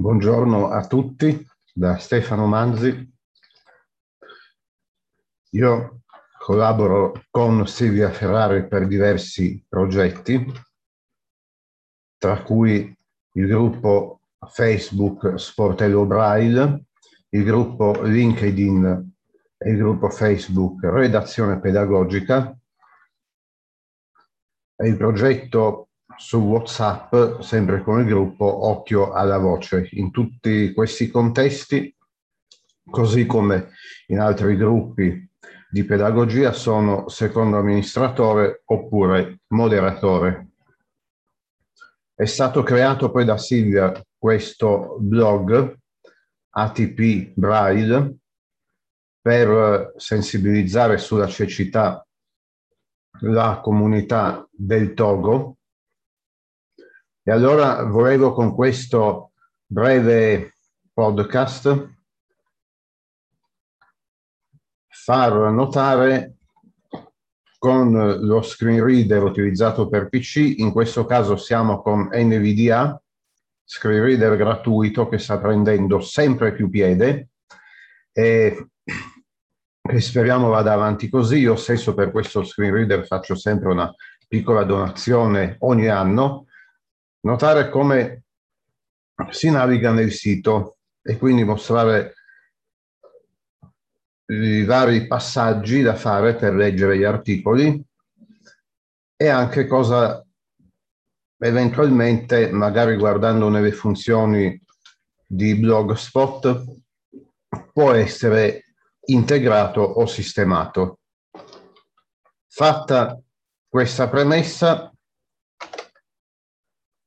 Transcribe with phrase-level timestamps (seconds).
[0.00, 3.12] Buongiorno a tutti da Stefano Manzi.
[5.50, 6.02] Io
[6.38, 10.52] collaboro con Silvia Ferrari per diversi progetti,
[12.16, 12.96] tra cui
[13.32, 14.20] il gruppo
[14.52, 16.84] Facebook Sportello Braille,
[17.30, 19.16] il gruppo LinkedIn
[19.56, 22.56] e il gruppo Facebook Redazione Pedagogica
[24.76, 25.87] e il progetto
[26.18, 29.88] su WhatsApp, sempre con il gruppo Occhio alla Voce.
[29.92, 31.94] In tutti questi contesti,
[32.90, 33.70] così come
[34.08, 35.26] in altri gruppi
[35.70, 40.48] di pedagogia, sono secondo amministratore oppure moderatore.
[42.14, 45.76] È stato creato poi da Silvia questo blog
[46.50, 48.16] ATP Braille
[49.20, 52.04] per sensibilizzare sulla cecità
[53.20, 55.57] la comunità del Togo
[57.28, 59.32] e allora volevo con questo
[59.66, 60.54] breve
[60.94, 61.90] podcast
[64.88, 66.36] far notare
[67.58, 72.98] con lo screen reader utilizzato per PC, in questo caso siamo con NVDA,
[73.62, 77.28] screen reader gratuito che sta prendendo sempre più piede
[78.10, 78.68] e
[79.82, 81.40] che speriamo vada avanti così.
[81.40, 83.94] Io stesso per questo screen reader faccio sempre una
[84.26, 86.46] piccola donazione ogni anno
[87.20, 88.24] notare come
[89.30, 92.14] si naviga nel sito e quindi mostrare
[94.26, 97.82] i vari passaggi da fare per leggere gli articoli
[99.16, 100.22] e anche cosa
[101.38, 104.60] eventualmente, magari guardando nelle funzioni
[105.26, 106.64] di Blogspot,
[107.72, 108.64] può essere
[109.06, 110.98] integrato o sistemato.
[112.46, 113.20] Fatta
[113.68, 114.92] questa premessa,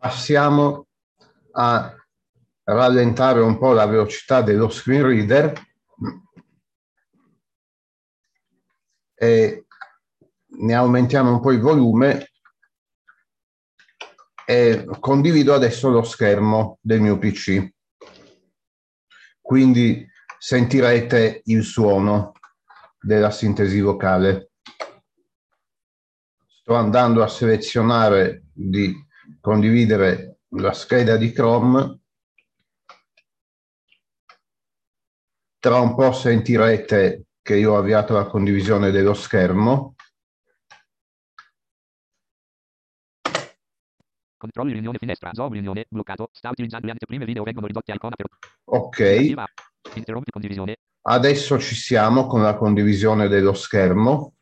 [0.00, 0.86] passiamo
[1.52, 1.94] a
[2.64, 5.52] rallentare un po' la velocità dello screen reader
[9.14, 9.66] e
[10.46, 12.30] ne aumentiamo un po' il volume
[14.46, 17.68] e condivido adesso lo schermo del mio PC.
[19.38, 20.08] Quindi
[20.38, 22.32] sentirete il suono
[22.98, 24.52] della sintesi vocale.
[26.46, 29.08] Sto andando a selezionare di
[29.40, 31.98] condividere la scheda di Chrome.
[35.58, 39.94] Tra un po' sentirete che io ho avviato la condivisione dello schermo.
[44.36, 48.26] Controlli riunione finestra, Zoom riunione, bloccato, sta utilizzando le anteprime video vengono ridotte icona per...
[48.64, 49.34] Ok.
[49.94, 50.76] Interrompi condivisione.
[51.02, 54.34] Adesso ci siamo con la condivisione dello schermo.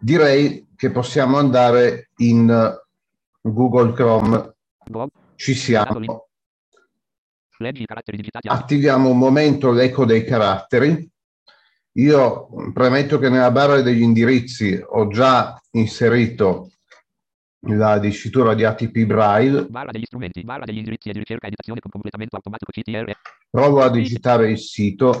[0.00, 2.76] Direi che possiamo andare in
[3.52, 4.54] Google Chrome.
[5.36, 6.28] Ci siamo.
[8.46, 11.10] Attiviamo un momento l'eco dei caratteri.
[11.92, 16.70] Io premetto che nella barra degli indirizzi ho già inserito
[17.60, 19.66] la dicitura di ATP Braille.
[19.66, 23.12] Barra degli strumenti, barra degli indirizzi e di ricerca editazione con completamento automatico CTR.
[23.50, 25.18] Provo a digitare il sito.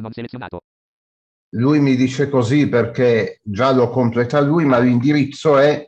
[0.00, 0.62] non selezionato.
[1.54, 5.84] Lui mi dice così perché già lo completa lui, ma l'indirizzo è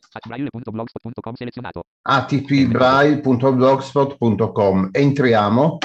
[2.03, 4.89] atpbraille.blogspot.com.
[4.91, 5.79] Entriamo.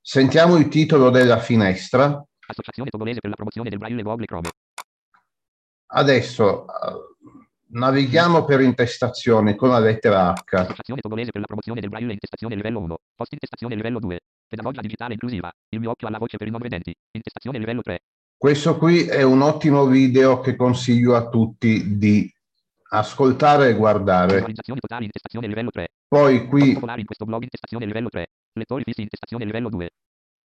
[0.00, 2.24] Sentiamo il titolo della finestra.
[2.46, 4.50] Associazione togolese per la promozione del Braille Google Chrome.
[5.92, 6.66] Adesso
[7.70, 10.54] navighiamo per intestazioni con la lettera H.
[10.54, 12.96] Associazione togolese per la promozione del Braille intestazione livello 1.
[13.16, 14.20] Post intestazione livello 2.
[14.50, 15.48] Pedagogia digitale inclusiva.
[15.68, 16.92] Il mio occhio alla voce per i non vedenti.
[17.12, 18.00] Intestazione livello 3.
[18.36, 22.28] Questo qui è un ottimo video che consiglio a tutti di
[22.88, 24.40] ascoltare e guardare.
[25.70, 25.88] 3.
[26.08, 26.70] Poi qui...
[26.72, 28.26] in questo blog intestazione livello 3.
[28.54, 29.88] Lettori fissi intestazione livello 2.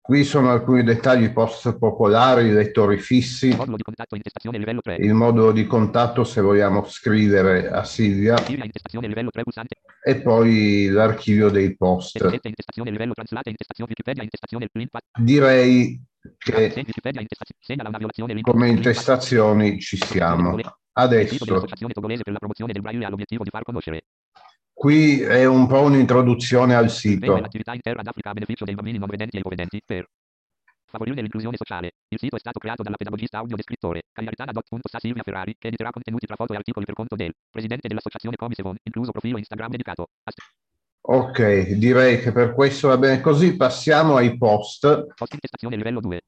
[0.07, 4.97] Qui sono alcuni dettagli post popolari, lettori fissi, il modulo di contatto intestazione livello 3.
[5.01, 8.37] Il modulo di contatto se vogliamo scrivere a Silvia.
[8.47, 9.75] intestazione livello 3 pulsante.
[10.05, 12.23] E poi l'archivio dei post.
[12.23, 14.91] intestazione livello translate intestazione Wikipedia intestazione link.
[15.19, 16.01] Direi
[16.39, 16.85] che
[18.43, 20.57] come intestazioni ci siamo.
[20.93, 21.45] Adesso
[24.79, 27.35] Qui è un po' un'introduzione al sito.
[27.39, 30.07] L'attività interna d'Africa a beneficio dei bambini non vedenti e ipovedenti per
[30.85, 31.93] favorire l'inclusione sociale.
[32.09, 36.37] Il sito è stato creato dalla pedagogista audio-descrittore Cagliaritana.sa Silvia Ferrari, che editerà contenuti tra
[36.37, 40.09] foto e articoli per conto del presidente dell'associazione Comisevon, incluso profilo Instagram dedicato.
[40.25, 40.43] Ast-
[41.01, 43.57] ok, direi che per questo va bene così.
[43.57, 45.07] Passiamo ai post.
[45.15, 46.21] Post intestazione livello 2.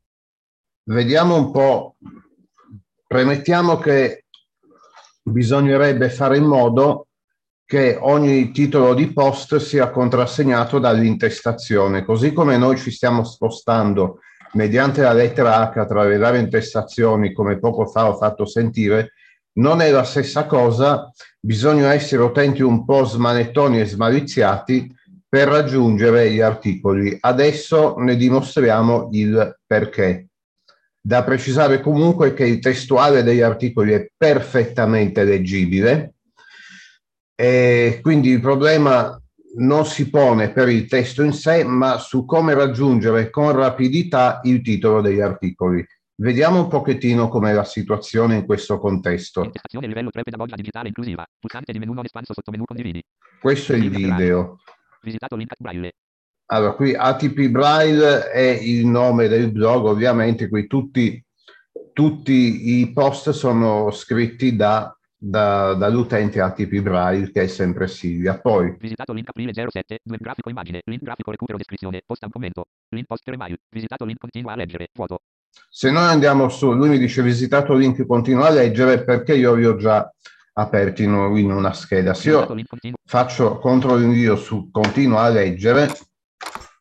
[0.84, 1.96] Vediamo un po'.
[3.06, 4.24] Premettiamo che
[5.22, 7.07] bisognerebbe fare in modo
[7.68, 14.20] che ogni titolo di post sia contrassegnato dall'intestazione, così come noi ci stiamo spostando
[14.54, 19.12] mediante la lettera H tra le varie intestazioni, come poco fa ho fatto sentire,
[19.58, 24.90] non è la stessa cosa, bisogna essere utenti un po' smanettoni e smaliziati
[25.28, 27.18] per raggiungere gli articoli.
[27.20, 30.28] Adesso ne dimostriamo il perché.
[30.98, 36.14] Da precisare comunque che il testuale degli articoli è perfettamente leggibile
[37.40, 39.16] e quindi il problema
[39.58, 44.60] non si pone per il testo in sé, ma su come raggiungere con rapidità il
[44.60, 45.86] titolo degli articoli.
[46.16, 49.44] Vediamo un pochettino com'è la situazione in questo contesto.
[49.44, 51.24] Intestazione livello 3 pedagogia digitale inclusiva.
[51.38, 53.00] Pulsante di menu non espanso sotto menu condividi.
[53.40, 54.58] Questo è il video.
[56.46, 61.24] Allora, qui ATP Braille è il nome del blog, ovviamente qui tutti,
[61.92, 68.38] tutti i post sono scritti da da, dall'utente ATP Braille che è sempre Silvia.
[68.38, 72.66] Poi visitato link aprile 07, 2 grafico immagine, link grafico recupero descrizione, post un commento,
[72.90, 75.20] link post email, visitato link continua a leggere, vuoto.
[75.68, 79.66] Se noi andiamo su, lui mi dice visitato link continua a leggere perché io li
[79.66, 80.08] ho già
[80.52, 82.14] aperti in, in una scheda.
[82.14, 82.46] Se io
[83.04, 85.88] faccio CTRL invio su continua a leggere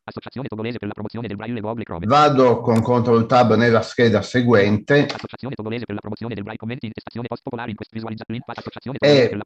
[0.07, 2.06] Associazione Togolese per la promozione del Braille Google Chrome.
[2.06, 5.06] Vado con CTRL Tab nella scheda seguente.
[5.06, 8.98] Associazione Togolese per la promozione del Braille Commenti intestazione post popolare in quest visualizzazione Associazione
[8.98, 9.44] Togolese per la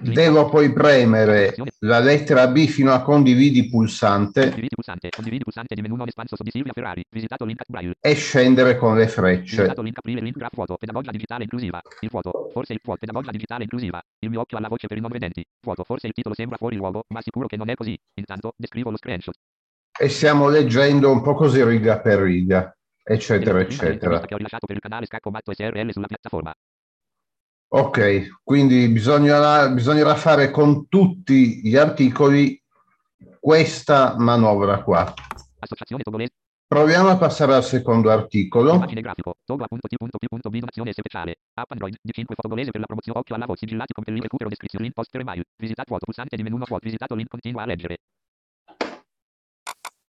[0.00, 4.40] Devo poi premere la lettera B fino a condividi pulsante.
[4.40, 7.94] Condividi pulsante, condividi pulsante di menu non espanso di Silvia Ferrari, visitato link Braille.
[8.00, 9.56] E scendere con le frecce.
[9.56, 13.30] Visitato link aprire link graph foto, pedagogia digitale inclusiva, il foto, forse il foto, pedagogia
[13.30, 16.34] digitale inclusiva, il mio occhio alla voce per i non vedenti, foto, forse il titolo
[16.34, 17.96] sembra fuori luogo, ma sicuro che non è così.
[18.14, 19.36] Intanto, descrivo lo screenshot
[19.98, 24.22] e stiamo leggendo un po' così riga per riga, eccetera, eccetera.
[27.74, 32.60] Ok, quindi bisognerà, bisognerà fare con tutti gli articoli
[33.40, 35.12] questa manovra qua.
[36.72, 38.74] Proviamo a passare al secondo articolo.
[38.74, 39.36] Immagine grafico.
[39.44, 41.36] Togo.t.p.b donazione speciale.
[41.54, 44.22] App Android di 5 fotogolese per la promozione occhio alla voce sigillati con per il
[44.22, 45.42] recupero descrizione link post per email.
[45.56, 46.78] Visitato vuoto pulsante di menu vuoto.
[46.80, 47.98] Visitato link continua a leggere.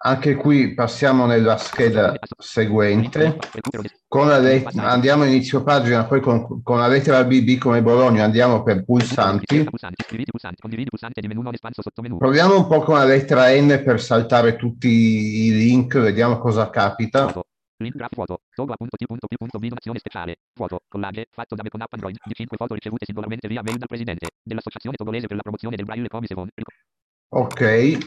[0.05, 3.37] Anche qui passiamo nella scheda seguente.
[4.09, 9.65] Let- andiamo inizio pagina, poi con, con, la lettera BB come Bologna andiamo per pulsanti.
[12.17, 17.33] Proviamo un po' con la lettera N per saltare tutti i link, vediamo cosa capita.
[17.77, 18.15] Link graph
[18.53, 23.05] togo.t.p.b donazione speciale, foto, collage, fatto da me con app Android, di 5 foto ricevute
[23.05, 26.49] singolarmente via mail dal presidente, dell'associazione togolese per la promozione del Braille Comisevon.
[27.35, 27.97] Ok.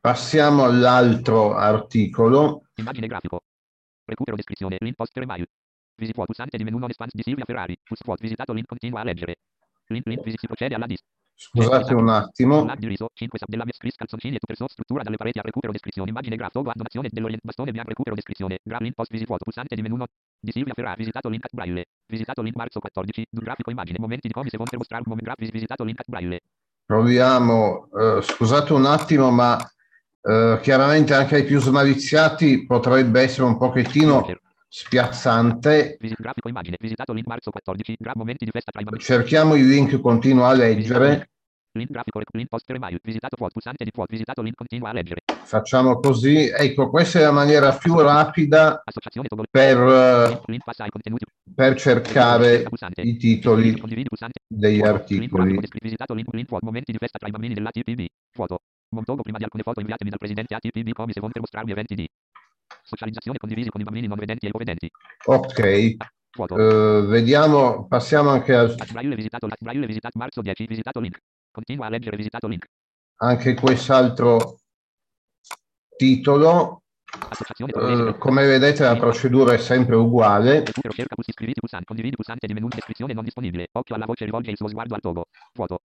[0.00, 2.62] Passiamo all'altro articolo.
[2.76, 3.40] Immagine grafico.
[4.04, 4.76] Recupero descrizione.
[4.78, 5.44] Link post per email.
[5.96, 7.76] Visit pulsante di menu non espanso di Silvia Ferrari.
[7.82, 9.38] Pulse visitato link continua a leggere.
[9.88, 11.00] Link link visit si procede alla dis.
[11.34, 12.64] Scusate un attimo.
[12.76, 15.42] di riso, 5 sub della mia script calzoncini e tu perso struttura dalle pareti a
[15.42, 16.10] recupero descrizione.
[16.10, 16.70] Immagine grafico.
[16.72, 18.60] Donazione dell'orient bastone bianco recupero descrizione.
[18.62, 20.06] Gra link post visit vuoto pulsante di menu non
[20.38, 20.98] di Silvia Ferrari.
[20.98, 21.86] Visitato link braille.
[22.06, 23.26] Visitato link marzo 14.
[23.28, 23.98] Du grafico immagine.
[23.98, 26.38] Momenti di come se per mostrare un moment graph visitato link braille.
[26.86, 29.58] Proviamo, eh, scusate un attimo, ma
[30.20, 34.26] eh, chiaramente anche ai più smaliziati potrebbe essere un pochettino
[34.68, 35.96] spiazzante.
[38.98, 41.30] Cerchiamo il link, continua a leggere.
[41.76, 44.92] Link grafico, link post per email, visitato quote, pulsante di quote, visitato link, continua a
[44.92, 45.22] leggere.
[45.42, 48.80] Facciamo così, ecco, questa è la maniera più rapida
[49.50, 50.42] per,
[51.52, 52.64] per cercare
[53.02, 53.74] i titoli
[54.46, 55.58] degli articoli.
[55.82, 58.58] Visitato link, link, momenti di festa tra i bambini dell'ATPB, foto.
[58.94, 62.08] Montogo prima di alcune foto inviatemi dal presidente ATPB come se per mostrarmi eventi di
[62.82, 64.88] socializzazione condivisi con i bambini non vedenti e ipovedenti.
[65.24, 65.96] Ok.
[66.36, 68.74] Uh, vediamo, passiamo anche al...
[70.14, 71.18] Marzo 10, visitato link.
[71.54, 72.66] Continua a leggere visitato link.
[73.18, 74.58] Anche quest'altro
[75.96, 76.82] titolo.
[77.58, 80.64] Uh, come vedete la procedura è sempre uguale.
[80.64, 83.68] Cerca, iscriviti, pulsante, condividi, pulsante di menu descrizione non disponibile.
[83.70, 85.26] Occhio alla voce rivolge il suo sguardo al togo.
[85.52, 85.78] Foto.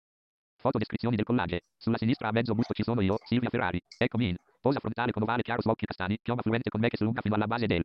[0.56, 1.64] Foto descrizioni del collage.
[1.76, 3.82] Sulla sinistra a mezzo busto ci sono io, Silvia Ferrari.
[3.98, 4.36] Eccomi in.
[4.62, 6.18] Posa frontale con ovale chiaro su occhi castani.
[6.22, 7.84] Chioma fluente con me che si allunga fino alla base del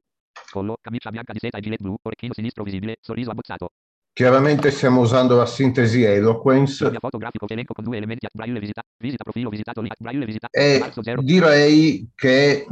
[0.52, 0.76] collo.
[0.80, 1.96] Camicia bianca di seta e gilet blu.
[2.00, 2.98] Orecchino sinistro visibile.
[3.00, 3.72] Sorriso abbozzato.
[4.14, 6.90] Chiaramente stiamo usando la sintesi Eloquence.
[10.50, 10.92] E
[11.23, 12.66] direi che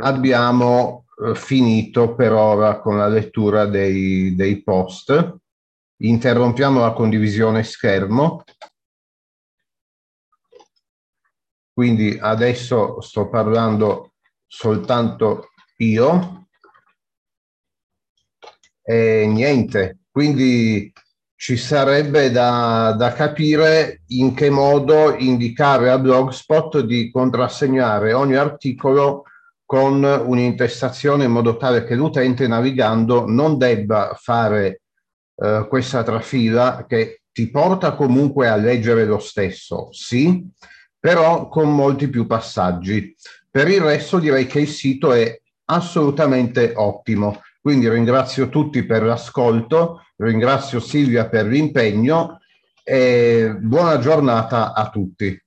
[0.00, 5.36] abbiamo eh, finito per ora con la lettura dei, dei post.
[5.96, 8.42] Interrompiamo la condivisione schermo.
[11.74, 14.14] Quindi adesso sto parlando
[14.46, 16.48] soltanto io.
[18.82, 20.92] E niente, quindi
[21.34, 29.24] ci sarebbe da, da, capire in che modo indicare a Blogspot di contrassegnare ogni articolo
[29.64, 34.82] con un'intestazione in modo tale che l'utente navigando non debba fare
[35.34, 40.48] eh, questa trafila che ti porta comunque a leggere lo stesso, sì,
[40.96, 43.16] però con molti più passaggi.
[43.50, 47.40] Per il resto direi che il sito è assolutamente ottimo.
[47.64, 52.40] Quindi ringrazio tutti per l'ascolto, ringrazio Silvia per l'impegno
[52.82, 55.42] e buona giornata a tutti.